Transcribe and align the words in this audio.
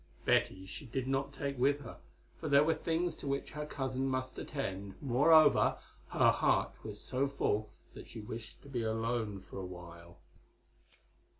Betty 0.25 0.65
she 0.65 0.87
did 0.87 1.07
not 1.07 1.31
take 1.31 1.59
with 1.59 1.81
her, 1.81 1.97
for 2.39 2.49
there 2.49 2.63
were 2.63 2.73
things 2.73 3.15
to 3.17 3.27
which 3.27 3.51
her 3.51 3.67
cousin 3.67 4.07
must 4.07 4.39
attend; 4.39 4.95
moreover, 4.99 5.77
her 6.07 6.31
heart 6.31 6.73
was 6.83 6.99
so 6.99 7.27
full 7.27 7.69
that 7.93 8.07
she 8.07 8.19
wished 8.19 8.63
to 8.63 8.67
be 8.67 8.81
alone 8.81 9.45
a 9.51 9.61
while. 9.63 10.17